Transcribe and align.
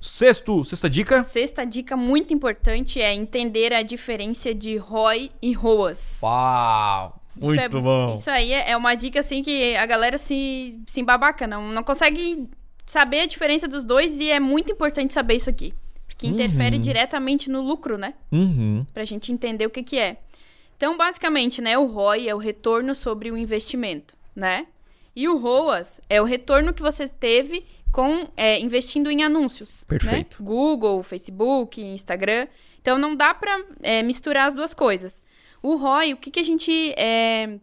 Sexto, 0.00 0.64
sexta 0.64 0.88
dica. 0.88 1.22
Sexta 1.22 1.64
dica 1.66 1.96
muito 1.96 2.32
importante 2.32 3.00
é 3.00 3.12
entender 3.14 3.72
a 3.74 3.82
diferença 3.82 4.54
de 4.54 4.76
ROI 4.76 5.30
e 5.42 5.52
ROAS. 5.52 6.18
Uau! 6.22 7.20
Muito 7.36 7.52
isso 7.52 7.60
é, 7.60 7.68
bom. 7.68 8.14
Isso 8.14 8.30
aí 8.30 8.52
é 8.52 8.76
uma 8.76 8.94
dica 8.94 9.20
assim 9.20 9.42
que 9.42 9.76
a 9.76 9.86
galera 9.86 10.16
se, 10.18 10.78
se 10.86 11.00
embabaca, 11.00 11.46
não, 11.46 11.68
não 11.68 11.82
consegue 11.82 12.48
saber 12.86 13.20
a 13.20 13.26
diferença 13.26 13.68
dos 13.68 13.84
dois 13.84 14.18
e 14.18 14.30
é 14.30 14.40
muito 14.40 14.72
importante 14.72 15.12
saber 15.12 15.34
isso 15.36 15.48
aqui. 15.50 15.72
Porque 16.06 16.26
interfere 16.26 16.76
Uhum. 16.76 16.82
diretamente 16.82 17.50
no 17.50 17.62
lucro, 17.62 17.96
né? 17.96 18.14
Uhum. 18.32 18.84
Pra 18.92 19.04
gente 19.04 19.30
entender 19.32 19.64
o 19.66 19.70
que 19.70 19.82
que 19.82 19.98
é. 19.98 20.16
Então, 20.76 20.96
basicamente, 20.96 21.60
né, 21.62 21.78
o 21.78 21.86
ROI 21.86 22.28
é 22.28 22.34
o 22.34 22.38
retorno 22.38 22.94
sobre 22.94 23.30
o 23.30 23.36
investimento, 23.36 24.14
né? 24.34 24.66
E 25.14 25.28
o 25.28 25.36
ROAS 25.36 26.00
é 26.08 26.20
o 26.20 26.24
retorno 26.24 26.72
que 26.72 26.82
você 26.82 27.08
teve 27.08 27.64
com 27.92 28.28
é, 28.36 28.58
investindo 28.60 29.10
em 29.10 29.22
anúncios. 29.22 29.84
Perfeito. 29.84 30.42
Né? 30.42 30.48
Google, 30.48 31.02
Facebook, 31.02 31.80
Instagram. 31.80 32.46
Então, 32.80 32.98
não 32.98 33.14
dá 33.14 33.34
pra 33.34 33.62
é, 33.82 34.02
misturar 34.02 34.48
as 34.48 34.54
duas 34.54 34.72
coisas. 34.72 35.22
O 35.62 35.76
ROI, 35.76 36.14
o 36.14 36.16
que, 36.16 36.30
que 36.30 36.40
a 36.40 36.44
gente 36.44 36.94
é, 36.96 37.58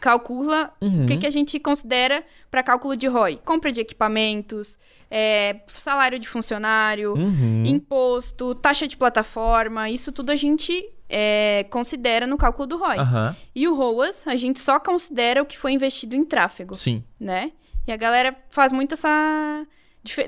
calcula, 0.00 0.72
Uhum. 0.80 1.04
o 1.04 1.06
que, 1.06 1.16
que 1.18 1.26
a 1.26 1.30
gente 1.30 1.58
considera 1.60 2.24
para 2.50 2.62
cálculo 2.62 2.96
de 2.96 3.06
ROI? 3.06 3.38
Compra 3.44 3.70
de 3.70 3.80
equipamentos, 3.80 4.78
é, 5.10 5.60
salário 5.68 6.18
de 6.18 6.28
funcionário, 6.28 7.14
Uhum. 7.14 7.64
imposto, 7.66 8.54
taxa 8.54 8.88
de 8.88 8.96
plataforma, 8.96 9.90
isso 9.90 10.10
tudo 10.12 10.30
a 10.30 10.36
gente 10.36 10.72
é, 11.12 11.66
considera 11.70 12.26
no 12.26 12.36
cálculo 12.36 12.66
do 12.68 12.76
ROI. 12.78 12.98
Aham. 12.98 13.36
E 13.54 13.66
o 13.66 13.74
ROAS, 13.74 14.26
a 14.28 14.36
gente 14.36 14.58
só 14.60 14.78
considera 14.78 15.42
o 15.42 15.46
que 15.46 15.58
foi 15.58 15.72
investido 15.72 16.14
em 16.14 16.24
tráfego, 16.24 16.74
Sim. 16.74 17.02
né? 17.18 17.50
E 17.86 17.92
a 17.92 17.96
galera 17.96 18.36
faz 18.50 18.70
muito 18.70 18.94
essa... 18.94 19.66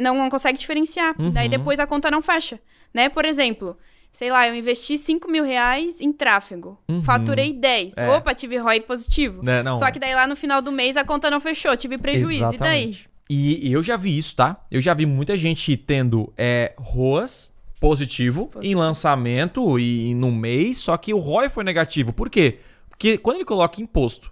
Não, 0.01 0.17
não 0.17 0.29
consegue 0.29 0.59
diferenciar. 0.59 1.15
Uhum. 1.19 1.31
Daí 1.31 1.49
depois 1.49 1.79
a 1.79 1.87
conta 1.87 2.11
não 2.11 2.21
fecha, 2.21 2.59
né? 2.93 3.09
Por 3.09 3.25
exemplo, 3.25 3.77
sei 4.13 4.31
lá, 4.31 4.47
eu 4.47 4.55
investi 4.55 4.99
5 4.99 5.31
mil 5.31 5.43
reais 5.43 6.01
em 6.01 6.13
tráfego. 6.13 6.79
Uhum. 6.89 7.03
Faturei 7.03 7.53
10. 7.53 7.97
É. 7.97 8.11
Opa, 8.11 8.35
tive 8.35 8.59
ROI 8.59 8.81
positivo. 8.83 9.43
Né, 9.43 9.63
não. 9.63 9.77
Só 9.79 9.91
que 9.91 9.99
daí 9.99 10.15
lá 10.15 10.27
no 10.27 10.37
final 10.37 10.61
do 10.61 10.71
mês 10.71 10.97
a 10.97 11.05
conta 11.05 11.31
não 11.31 11.41
fechou, 11.41 11.77
tive 11.77 11.97
prejuízo. 11.97 12.55
E 12.55 12.59
daí? 12.59 12.85
Exatamente. 12.85 13.11
E, 13.31 13.73
eu 13.73 13.83
já 13.83 13.97
vi 13.97 14.19
isso, 14.19 14.37
tá? 14.37 14.63
Eu 14.71 14.83
já 14.83 14.93
vi 14.93 15.07
muita 15.07 15.39
gente 15.39 15.75
tendo 15.77 16.31
é, 16.37 16.75
ROAS 16.77 17.51
positivo, 17.81 18.47
Positivo. 18.47 18.65
em 18.65 18.77
lançamento 18.77 19.79
e 19.79 20.15
no 20.15 20.31
mês, 20.31 20.77
só 20.77 20.97
que 20.99 21.15
o 21.15 21.19
ROI 21.19 21.49
foi 21.49 21.65
negativo. 21.65 22.13
Por 22.13 22.29
quê? 22.29 22.59
Porque 22.91 23.17
quando 23.17 23.37
ele 23.37 23.45
coloca 23.47 23.81
imposto, 23.81 24.31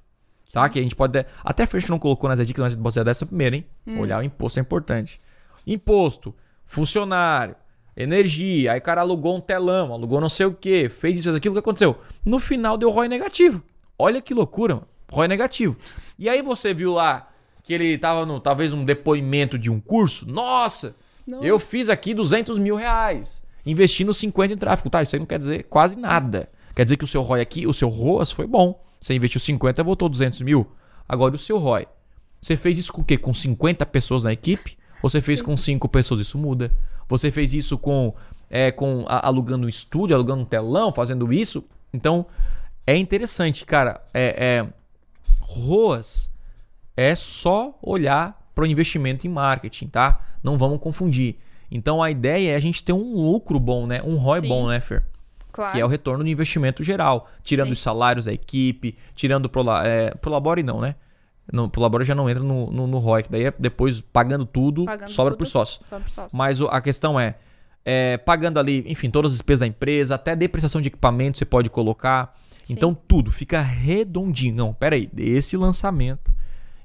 tá? 0.53 0.69
Que 0.69 0.79
a 0.79 0.83
gente 0.83 0.95
pode. 0.95 1.25
Até 1.43 1.63
a 1.63 1.67
Fresh 1.67 1.89
não 1.89 1.99
colocou 1.99 2.29
nas 2.29 2.47
dicas, 2.47 2.63
mas 2.63 2.77
você 2.77 3.03
dessa 3.03 3.25
primeiro, 3.25 3.57
hein? 3.57 3.67
Hum. 3.87 4.01
Olhar 4.01 4.21
o 4.21 4.23
imposto 4.23 4.59
é 4.59 4.63
importante. 4.63 5.21
Imposto, 5.67 6.35
funcionário, 6.67 7.57
energia, 7.97 8.73
aí 8.73 8.79
o 8.79 8.83
cara 8.83 9.01
alugou 9.01 9.37
um 9.37 9.41
telão, 9.41 9.93
alugou 9.93 10.21
não 10.21 10.29
sei 10.29 10.47
o 10.47 10.53
que, 10.53 10.89
fez 10.89 11.17
isso, 11.17 11.25
fez 11.25 11.37
aquilo, 11.37 11.53
o 11.53 11.57
que 11.57 11.61
aconteceu? 11.61 11.99
No 12.25 12.39
final 12.39 12.77
deu 12.77 12.91
ROI 12.91 13.09
negativo. 13.09 13.63
Olha 13.99 14.21
que 14.21 14.33
loucura, 14.33 14.77
mano. 14.77 14.89
ROI 15.13 15.29
negativo. 15.29 15.77
E 16.19 16.29
aí 16.29 16.41
você 16.43 16.73
viu 16.73 16.93
lá 16.93 17.29
que 17.63 17.75
ele 17.75 17.99
tava 17.99 18.25
no, 18.25 18.41
talvez 18.41 18.73
um 18.73 18.85
depoimento 18.85 19.59
de 19.59 19.71
um 19.71 19.81
curso. 19.81 20.29
Nossa, 20.29 20.95
Nossa. 21.27 21.45
eu 21.45 21.59
fiz 21.59 21.89
aqui 21.89 22.15
200 22.15 22.59
mil 22.59 22.77
reais, 22.77 23.45
investindo 23.67 24.15
50 24.15 24.55
em 24.55 24.57
tráfego. 24.57 24.89
Tá, 24.89 25.03
isso 25.03 25.17
aí 25.17 25.21
não 25.21 25.27
quer 25.27 25.39
dizer 25.39 25.65
quase 25.65 25.99
nada. 25.99 26.49
Quer 26.75 26.85
dizer 26.85 26.97
que 26.97 27.05
o 27.05 27.09
seu 27.09 27.23
ROI 27.23 27.41
aqui, 27.41 27.67
o 27.67 27.75
seu 27.75 27.89
ROAS 27.89 28.31
foi 28.33 28.47
bom. 28.47 28.83
Você 28.99 29.15
investiu 29.15 29.41
50, 29.41 29.83
voltou 29.83 30.09
200 30.09 30.41
mil. 30.43 30.67
Agora, 31.09 31.35
o 31.35 31.39
seu 31.39 31.59
ROI, 31.59 31.87
você 32.41 32.57
fez 32.57 32.79
isso 32.79 32.93
com 32.93 33.03
o 33.03 33.05
quê? 33.05 33.19
Com 33.19 33.35
50 33.35 33.85
pessoas 33.87 34.25
na 34.25 34.33
equipe? 34.33 34.79
Ou 35.03 35.11
você 35.11 35.21
fez 35.21 35.43
com 35.43 35.57
5 35.57 35.89
pessoas? 35.89 36.21
Isso 36.21 36.39
muda. 36.39 36.73
Você 37.11 37.31
fez 37.31 37.53
isso 37.53 37.77
com, 37.77 38.15
é, 38.49 38.71
com 38.71 39.05
a- 39.07 39.27
alugando 39.27 39.67
um 39.67 39.69
estúdio, 39.69 40.17
alugando 40.17 40.43
um 40.43 40.47
telão, 40.47 40.91
fazendo 40.93 41.31
isso? 41.33 41.63
Então, 41.93 42.25
é 42.87 42.97
interessante, 42.97 43.65
cara. 43.67 44.01
É, 44.15 44.63
é, 44.65 44.67
ROAS 45.41 46.31
é 46.97 47.15
só 47.15 47.77
olhar 47.83 48.41
para 48.55 48.65
o 48.65 48.67
investimento 48.67 49.27
em 49.27 49.31
marketing, 49.31 49.89
tá? 49.89 50.21
Não 50.43 50.57
vamos 50.57 50.81
confundir. 50.81 51.37
Então, 51.71 52.03
a 52.03 52.11
ideia 52.11 52.53
é 52.53 52.57
a 52.57 52.61
gente 52.61 52.83
ter 52.83 52.93
um 52.93 53.15
lucro 53.15 53.59
bom, 53.61 53.87
né? 53.87 54.01
Um 54.03 54.17
ROI 54.17 54.41
Sim. 54.41 54.49
bom, 54.49 54.69
né, 54.69 54.81
Fer? 54.81 55.05
Claro. 55.53 55.73
Que 55.73 55.81
é 55.81 55.85
o 55.85 55.89
retorno 55.89 56.23
do 56.25 56.31
investimento 56.31 56.83
geral. 56.83 57.29
Tirando 57.43 57.67
Sim. 57.69 57.73
os 57.73 57.79
salários 57.81 58.25
da 58.25 58.33
equipe, 58.33 58.97
tirando 59.15 59.49
pro, 59.49 59.69
é, 59.83 60.13
pro 60.15 60.31
Labore 60.31 60.63
não, 60.63 60.81
né? 60.81 60.95
No, 61.53 61.69
pro 61.69 61.81
Labore 61.81 62.05
já 62.05 62.15
não 62.15 62.29
entra 62.31 62.43
no, 62.43 62.71
no, 62.71 62.87
no 62.87 62.99
ROI, 62.99 63.25
daí 63.29 63.45
é 63.47 63.55
depois 63.59 64.01
pagando 64.01 64.45
tudo, 64.47 64.85
Pagando 64.85 65.11
sobra 65.11 65.33
tudo. 65.33 65.39
por 65.39 65.47
sócio. 65.47 65.81
Só 65.85 65.99
pro 65.99 66.11
sócio. 66.11 66.37
Mas 66.37 66.61
o- 66.61 66.69
a 66.69 66.81
questão 66.81 67.19
é, 67.19 67.37
é, 67.85 68.17
pagando 68.19 68.59
ali, 68.61 68.85
enfim, 68.87 69.11
todas 69.11 69.33
as 69.33 69.39
despesas 69.39 69.61
da 69.61 69.67
empresa, 69.67 70.15
até 70.15 70.37
depreciação 70.37 70.81
de 70.81 70.89
equipamento 70.89 71.39
você 71.39 71.45
pode 71.45 71.69
colocar. 71.71 72.39
Sim. 72.63 72.75
Então 72.75 72.95
tudo 72.95 73.31
fica 73.33 73.61
redondinho. 73.61 74.55
Não, 74.55 74.73
peraí, 74.75 75.09
desse 75.13 75.57
lançamento 75.57 76.31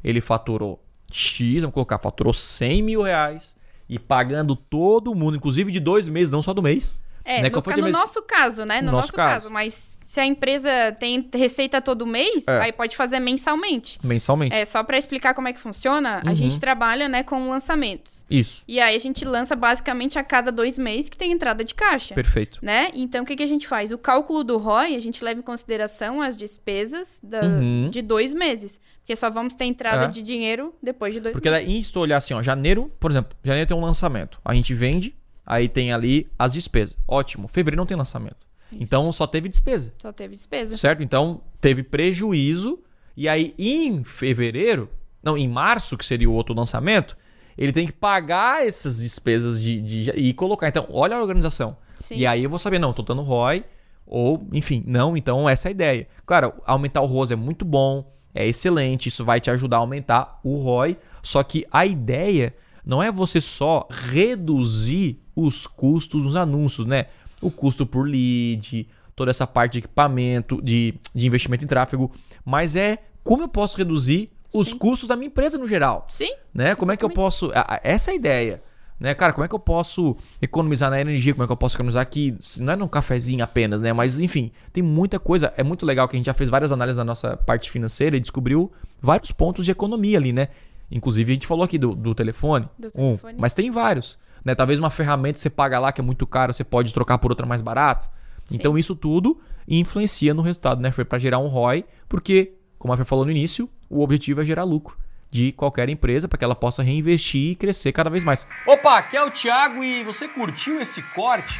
ele 0.04 0.22
faturou 0.22 0.82
X, 1.12 1.62
vamos 1.62 1.74
colocar, 1.74 1.98
faturou 2.00 2.34
100 2.34 2.82
mil 2.82 3.02
reais 3.02 3.56
e 3.88 4.00
pagando 4.00 4.56
todo 4.56 5.14
mundo, 5.14 5.38
inclusive 5.38 5.72
de 5.72 5.80
dois 5.80 6.08
meses, 6.08 6.32
não 6.32 6.42
só 6.42 6.54
do 6.54 6.62
mês. 6.64 6.96
É, 7.26 7.42
né? 7.42 7.50
no, 7.50 7.62
no 7.78 7.84
mês- 7.84 7.92
nosso 7.98 8.22
caso, 8.22 8.64
né? 8.66 8.80
No, 8.82 8.88
No 8.88 8.92
nosso, 8.94 9.08
nosso 9.08 9.14
caso. 9.14 9.34
caso. 9.46 9.50
Mas 9.52 9.96
se 10.06 10.20
a 10.20 10.26
empresa 10.26 10.70
tem 11.00 11.28
receita 11.34 11.82
todo 11.82 12.06
mês, 12.06 12.48
É. 12.48 12.62
aí 12.62 12.72
pode 12.72 12.96
fazer 12.96 13.20
mensalmente. 13.20 13.98
Mensalmente. 14.04 14.56
É, 14.56 14.64
só 14.64 14.84
pra 14.84 14.98
explicar 14.98 15.34
como 15.34 15.48
é 15.48 15.54
que 15.54 15.60
funciona, 15.60 16.22
a 16.24 16.30
Uhum. 16.30 16.36
gente 16.36 16.60
trabalha, 16.60 17.10
né, 17.10 17.24
com 17.24 17.50
lançamentos. 17.50 18.24
Isso, 18.30 18.64
E 18.68 18.80
aí 18.80 18.96
a 18.96 19.00
gente 19.00 19.26
lança 19.26 19.56
basicamente 19.56 20.18
a 20.20 20.24
cada 20.24 20.52
dois 20.52 20.78
meses 20.78 21.10
que 21.10 21.18
tem 21.18 21.32
entrada 21.32 21.64
de 21.64 21.74
caixa. 21.74 22.14
perfeito. 22.14 22.60
Né? 22.62 22.90
Então, 22.94 23.24
o 23.24 23.26
que, 23.26 23.36
que 23.36 23.44
a 23.44 23.48
gente 23.48 23.68
faz? 23.68 23.92
O 23.92 23.98
cálculo 23.98 24.44
do 24.44 24.58
ROI, 24.58 24.96
a 24.96 25.00
gente 25.02 25.24
leva 25.24 25.40
em 25.40 25.44
consideração 25.44 26.22
as 26.22 26.38
despesas 26.38 27.20
da- 27.24 27.42
Uhum. 27.42 27.90
de 27.90 28.02
dois 28.02 28.34
meses. 28.34 28.80
Porque 29.00 29.16
só 29.16 29.30
vamos 29.30 29.54
ter 29.54 29.66
entrada 29.66 30.06
É. 30.06 30.08
de 30.08 30.22
dinheiro 30.22 30.74
depois 30.82 31.14
de 31.14 31.20
dois 31.20 31.34
Porque 31.34 31.50
meses. 31.50 31.66
daí, 31.68 31.84
se 31.84 31.92
tu 31.94 32.00
olhar 32.00 32.18
assim, 32.18 32.34
ó, 32.34 32.42
janeiro, 32.42 32.92
por 33.00 33.12
exemplo, 33.12 33.38
janeiro 33.44 33.68
tem 33.68 33.76
um 33.78 33.82
lançamento. 33.82 34.40
A 34.46 34.54
gente 34.56 34.74
vende, 34.74 35.16
aí 35.46 35.68
tem 35.70 35.92
ali 35.94 36.28
as 36.38 36.54
despesas. 36.54 36.98
Ótimo. 37.08 37.48
Fevereiro 37.48 37.78
não 37.82 37.86
tem 37.86 37.98
lançamento. 37.98 38.46
Então 38.72 39.12
só 39.12 39.26
teve 39.28 39.48
despesa. 39.48 39.94
Só 39.98 40.12
teve 40.12 40.34
despesa. 40.36 40.76
Certo? 40.76 41.04
Então 41.04 41.42
teve 41.62 41.84
prejuízo. 41.84 42.80
E 43.18 43.30
aí, 43.30 43.54
em 43.58 44.04
fevereiro, 44.04 44.90
não, 45.24 45.38
em 45.38 45.48
março, 45.48 45.98
que 45.98 46.04
seria 46.04 46.30
o 46.30 46.34
outro 46.34 46.54
lançamento, 46.54 47.16
ele 47.58 47.72
tem 47.72 47.86
que 47.86 47.94
pagar 47.94 48.66
essas 48.68 49.00
despesas 49.02 49.62
de, 49.62 49.80
de- 49.80 50.12
e 50.12 50.34
colocar. 50.34 50.68
Então, 50.68 50.86
olha 50.90 51.16
a 51.16 51.22
organização. 51.22 51.78
Sim. 51.96 52.16
E 52.16 52.28
aí 52.28 52.44
eu 52.44 52.50
vou 52.50 52.60
saber, 52.60 52.78
não, 52.78 52.92
tô 52.92 53.02
dando 53.04 53.22
ROI, 53.22 53.64
ou, 54.06 54.46
enfim, 54.52 54.84
não, 54.86 55.16
então 55.16 55.48
essa 55.48 55.68
é 55.68 55.70
a 55.70 55.72
ideia. 55.72 56.08
Claro, 56.26 56.54
aumentar 56.66 57.02
o 57.02 57.06
ROS 57.06 57.32
é 57.32 57.36
muito 57.38 57.64
bom, 57.64 58.14
é 58.34 58.46
excelente, 58.46 59.08
isso 59.08 59.24
vai 59.24 59.40
te 59.40 59.50
ajudar 59.50 59.78
a 59.78 59.80
aumentar 59.80 60.40
o 60.44 60.58
ROI, 60.58 60.98
só 61.24 61.42
que 61.42 61.66
a 61.72 61.86
ideia 61.86 62.54
não 62.86 63.02
é 63.02 63.12
você 63.12 63.42
só 63.42 63.88
reduzir 63.90 65.20
os 65.36 65.66
custos 65.66 66.22
dos 66.22 66.36
anúncios, 66.36 66.86
né? 66.86 67.08
O 67.42 67.50
custo 67.50 67.86
por 67.86 68.08
lead, 68.08 68.88
toda 69.16 69.32
essa 69.32 69.48
parte 69.48 69.74
de 69.74 69.80
equipamento, 69.80 70.62
de, 70.62 70.94
de 71.14 71.26
investimento 71.26 71.64
em 71.64 71.68
tráfego, 71.68 72.12
mas 72.44 72.76
é 72.76 73.00
como 73.24 73.44
eu 73.44 73.48
posso 73.48 73.78
reduzir 73.78 74.30
os 74.54 74.70
Sim. 74.70 74.78
custos 74.78 75.10
da 75.10 75.16
minha 75.16 75.28
empresa 75.28 75.58
no 75.58 75.68
geral 75.68 76.06
Sim. 76.10 76.32
né? 76.54 76.76
Como 76.76 76.92
é 76.92 76.98
que 76.98 77.04
eu 77.04 77.10
Exatamente. 77.10 77.26
posso. 77.26 77.52
Essa 77.84 78.12
é 78.12 78.14
a 78.14 78.16
ideia. 78.16 78.62
Né, 78.98 79.14
cara, 79.14 79.34
como 79.34 79.44
é 79.44 79.48
que 79.50 79.54
eu 79.54 79.60
posso 79.60 80.16
economizar 80.42 80.90
na 80.90 81.02
energia? 81.02 81.34
Como 81.34 81.44
é 81.44 81.48
que 81.48 81.52
eu 81.52 81.58
posso 81.58 81.76
economizar 81.76 82.02
aqui? 82.02 82.34
Não 82.62 82.72
é 82.72 82.76
num 82.78 82.88
cafezinho 82.88 83.44
apenas, 83.44 83.82
né? 83.82 83.92
Mas 83.92 84.22
enfim, 84.22 84.54
tem 84.72 84.82
muita 84.82 85.20
coisa. 85.20 85.54
É 85.58 85.64
muito 85.64 85.86
legal 85.86 86.08
que 86.08 86.16
a 86.16 86.18
gente 86.18 86.28
já 86.28 86.34
fez 86.34 86.50
várias 86.50 86.72
análises 86.72 86.98
na 86.98 87.04
nossa 87.04 87.36
parte 87.36 87.70
financeira 87.70 88.16
e 88.16 88.22
descobriu 88.22 88.72
vários 89.02 89.34
pontos 89.34 89.66
de 89.66 89.72
economia 89.72 90.18
ali, 90.18 90.32
né? 90.32 90.48
Inclusive, 90.92 91.32
a 91.32 91.36
gente 91.36 91.48
falou 91.48 91.64
aqui 91.64 91.78
do, 91.78 91.96
do 91.96 92.14
telefone. 92.14 92.70
Do 92.78 92.88
um, 92.90 93.18
telefone. 93.18 93.36
mas 93.40 93.54
tem 93.54 93.72
vários. 93.72 94.20
Né? 94.44 94.54
Talvez 94.54 94.80
uma 94.80 94.90
ferramenta 94.90 95.34
que 95.34 95.40
você 95.40 95.50
paga 95.50 95.80
lá 95.80 95.92
que 95.92 96.00
é 96.00 96.04
muito 96.04 96.28
caro, 96.28 96.54
você 96.54 96.64
pode 96.64 96.94
trocar 96.94 97.18
por 97.18 97.32
outra 97.32 97.46
mais 97.46 97.62
barato. 97.62 98.10
Sim. 98.44 98.56
Então, 98.56 98.78
isso 98.78 98.96
tudo 98.96 99.42
influencia 99.68 100.34
no 100.34 100.44
resultado, 100.44 100.80
né, 100.80 100.92
Fer? 100.92 101.06
Pra 101.06 101.18
gerar 101.18 101.40
um 101.40 101.48
ROI, 101.48 101.84
porque, 102.08 102.54
como 102.78 102.94
a 102.94 102.98
Fer 102.98 103.06
falou 103.06 103.26
no 103.26 103.32
início, 103.32 103.68
o 103.90 104.02
objetivo 104.02 104.42
é 104.42 104.46
gerar 104.46 104.64
lucro 104.64 104.96
de 105.32 105.52
qualquer 105.52 105.90
empresa 105.90 106.28
para 106.28 106.38
que 106.38 106.46
ela 106.46 106.56
possa 106.56 106.84
reinvestir 106.84 107.52
e 107.52 107.56
crescer 107.56 107.92
cada 107.92 108.10
vez 108.10 108.24
mais. 108.24 108.48
Opa, 108.68 108.98
aqui 108.98 109.18
é 109.18 109.24
o 109.24 109.32
Thiago 109.32 109.84
e 109.84 110.04
você 110.04 110.28
curtiu 110.28 110.80
esse 110.80 111.02
corte? 111.02 111.60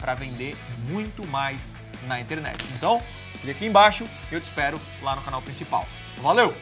para 0.00 0.14
vender 0.14 0.56
muito 0.88 1.26
mais 1.26 1.74
na 2.06 2.20
internet. 2.20 2.64
Então, 2.74 3.02
clique 3.40 3.50
aqui 3.50 3.66
embaixo, 3.66 4.06
eu 4.30 4.40
te 4.40 4.44
espero 4.44 4.80
lá 5.02 5.16
no 5.16 5.22
canal 5.22 5.42
principal. 5.42 5.86
Valeu! 6.18 6.54